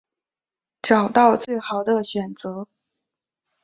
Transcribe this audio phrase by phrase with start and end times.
[0.81, 2.67] 找到最好的选择